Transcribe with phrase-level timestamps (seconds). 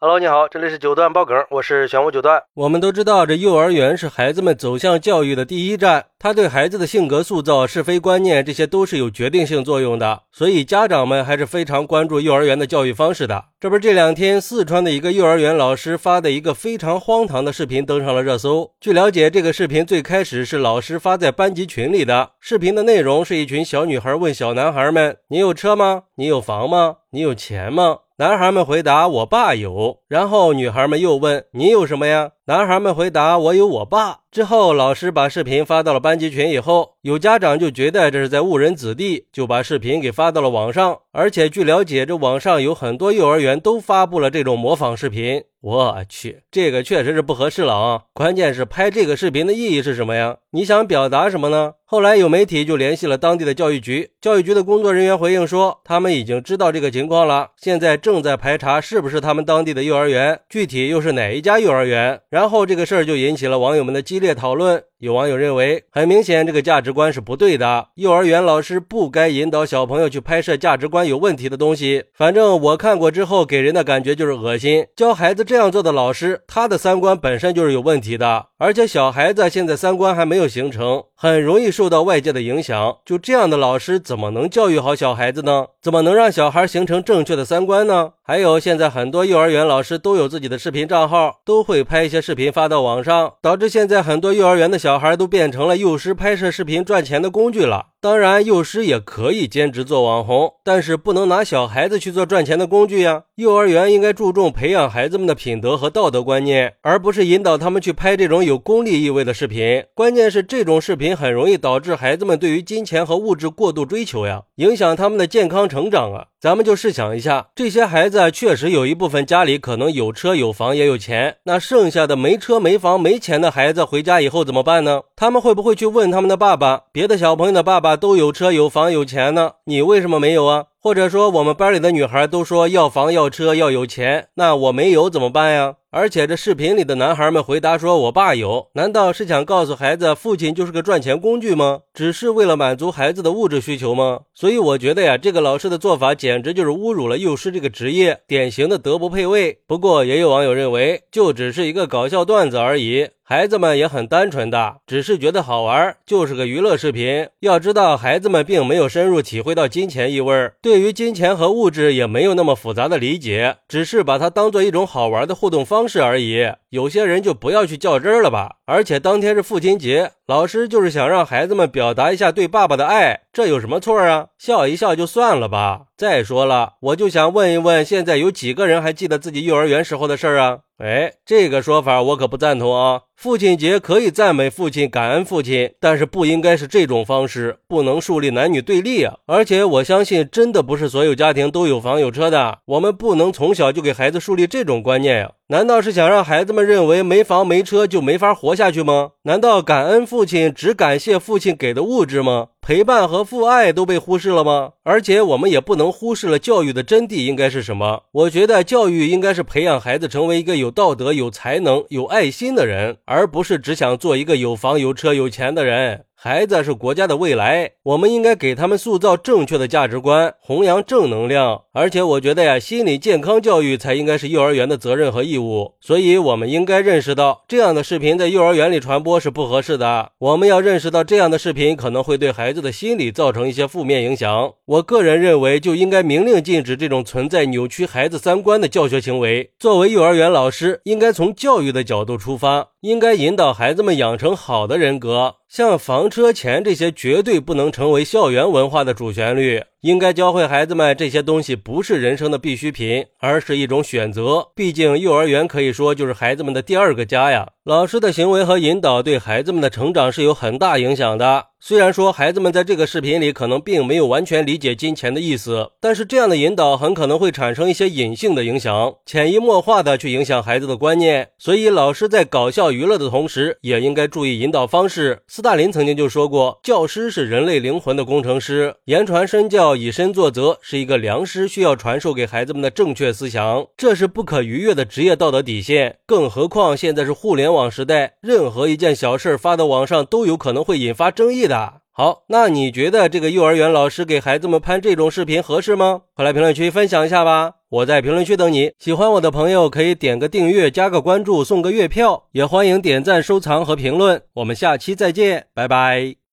[0.00, 2.40] Hello，你好，这里是九段爆梗，我是玄武九段。
[2.54, 10.22] 我们都知道，这幼儿园是孩子们走向教育的第一站，他对孩子的性格塑造、是非观念，这些都是有决定性作用的。
[10.30, 13.46] 所以家长们还是非常关注幼儿园的教育方式的。
[13.58, 18.70] 这不是这两天四川的一个幼儿园老师发的一个非常荒唐的视频登上了热搜。
[18.80, 26.04] 据了解，这个视频最开始是老师发在班级群里的，视频的内容是一群小女孩问小男孩们：“你有车吗？
[26.14, 26.98] 你有房吗？
[27.10, 41.00] 你有钱吗？”男孩们回答：“我爸有。”然后女孩们又问：“你有什么呀？”男孩们回答：“我有我爸。”之后，老师把视频发到了班级群以后，有家长就觉得这是在误人子弟，就把视频给发到了网上。
[41.12, 45.42] 而且据了解，这网上有很多幼儿园都发布了这种模仿视频。
[45.60, 48.02] 我去，这个确实是不合适了啊！
[48.14, 50.36] 关键是拍这个视频的意义是什么呀？
[50.52, 51.72] 你想表达什么呢？
[51.84, 62.20] 后来有媒体就联系了当地的教育局，教育局的工作人员回应说，他们已经知道这个情况了，现在正在排查是不是他们当地的幼儿园，具体又是哪一家幼儿园。
[62.38, 64.84] 然后这个事儿就引起了网友们的激烈讨论。
[65.00, 72.06] 有网友认为，很明显这个价值观是不对的，幼儿园老师不该引导小朋友去拍摄价值观有问题的东西。
[72.12, 74.84] 反正我看过之后，给人的感觉就是恶心。
[74.96, 82.96] 教孩子这样做的老师，他的三观本身就是有问题的，而且小孩子现在三观还没有形成，很容易受到外界的影响。
[83.04, 85.66] 就这样的老师，怎么能教育好小孩子呢？
[85.80, 88.14] 怎么能让小孩形成正确的三观呢？
[88.24, 94.87] 还有，现在很多幼儿园老师都有自己的视频账号，都会拍一些视频发到网上，导致现在很多幼儿园的小。
[94.88, 97.88] 小孩都变成了幼师拍摄视频赚钱的工具了。
[98.00, 103.24] 当然，幼师也可以兼职做网红，但是不能拿小孩子去做赚钱的工具呀。
[103.34, 109.82] 幼儿园应该注重培养孩子们的品德和道德观念，而不是引导他们去拍这种有功利意味的视频。
[109.94, 116.26] 关键是这种视频很容易导致孩子们对于金钱和物质过度追求呀，影响他们的健康成长啊。
[116.40, 125.00] 咱们就试想一下，这些孩子确实有一部分家里可能有车有房也有钱，那剩下的没车没房没钱的孩子回家以后怎么办呢？
[125.20, 126.84] 他们会不会去问他们的爸爸？
[126.92, 130.66] 别的小朋友的爸爸都有车有房有钱呢，你为什么没有啊？
[130.80, 135.74] 或者说，我们班里的女孩都说要房要车要有钱，那我没有怎么办呀？
[135.90, 141.80] 而且这视频里的男孩们回答说：“我爸有。”难道是想告诉孩子，父亲就是个赚钱工具吗？
[141.94, 144.20] 只是为了满足孩子的物质需求吗？
[144.34, 149.60] 所以我觉得呀，这个老师的做法简直就是侮辱了幼师这个职业，典型的德不配位。
[149.66, 153.08] 不过也有网友认为，就只是一个搞笑段子而已。
[153.22, 157.28] 孩子们也很单纯的，只是觉得好玩，就是个娱乐视频。
[157.40, 166.44] 要知道，孩子们并没有深入体会到金钱意味，对于金钱和物质也没有那么复杂的理解，只是把它当做一种好玩的互动方方式而已。
[166.70, 168.56] 有些人就不要去较真了吧。
[168.64, 174.26] 而且当天是父亲节，老师就是想让孩子们表达一下对爸爸的爱，这有什么错啊？
[174.36, 175.86] 笑一笑就算了吧。
[175.96, 180.58] 再说了，我就想问一问，现在有几个人还记得自己幼儿园时候的事儿啊？
[180.76, 183.00] 哎，这个说法我可不赞同啊！
[183.16, 189.16] 父亲节可以赞美父亲、感恩父亲，但是不应该是这种方式，不能树立男女对立啊！
[189.26, 195.32] 而且我相信，真的不是所有家庭都有房有车的，我们不能从小就给孩子树立这种观念呀！
[195.48, 199.12] 难道是想让孩子们认为没房没车就没法活下去吗？
[199.22, 202.48] 难道感恩父父亲只感谢父亲给的物质吗？
[202.60, 204.72] 陪伴和父爱都被忽视了吗？
[204.82, 208.02] 而且我们也不能忽视了教育的真谛应该是什么？
[208.10, 216.06] 我觉得教育应该是培养孩子成为一个有道德、有才能、有爱心的人，而不是只想做一个有房有车有钱的人。
[216.20, 221.62] 孩子是国家的未来，我们应该给他们塑造正确的价值观，弘扬正能量。
[221.72, 225.74] 而且我觉得呀，心理健康教育才应该是幼儿园的责任和义务。
[225.80, 230.10] 所以，我们应该认识到，这样的视频在幼儿园里传播是不合适的。
[230.18, 234.54] 我们要认识到，这样的视频可能会对孩子的心理造成一些负面影响。
[234.64, 239.52] 我个人认为，就应该明令禁止这种存在扭曲孩子三观的教学行为。
[239.56, 245.36] 作为幼儿园老师，应该从教育的角度出发，应该引导孩子们养成好的人格。
[245.48, 249.64] 像房车钱这些，绝对不能成为校园文化的主旋律。
[249.82, 254.48] 应该教会孩子们，这些东西不是人生的必需品，而是一种选择。
[254.56, 257.46] 毕竟，幼儿园可以说就是孩子们的第二个家呀。
[257.62, 261.44] 老师的行为和引导对孩子们的成长是有很大影响的。
[261.60, 271.28] 虽然说孩子们在这个视频里可能并没有完全理解金钱的意思，但是这样的引导很可能会产生一些隐性的影响，潜移默化的去影响孩子的观念。
[271.38, 275.20] 所以，老师在搞笑娱乐的同时，也应该注意引导方式。
[275.28, 285.98] 斯大林曾经就说过：“教师是人类灵魂的工程师，言传身教。”要以身作则是一个良师需要传授给孩子们的正确思想，这是不可逾越的职业道德底线。
[286.06, 291.82] 更何况现在是互联网时代，任何一件小事发到网上都有可能会引发争议的。
[291.92, 296.02] 好，那你觉得这个幼儿园老师给孩子们拍这种视频合适吗？
[296.14, 297.54] 快来评论区分享一下吧。
[297.70, 298.70] 我在评论区等你。
[298.78, 304.22] 喜欢我的朋友可以点个订阅、加个关注、送个月票，也欢迎点赞、收藏和评论。
[304.34, 306.18] 我们下期再见，拜拜。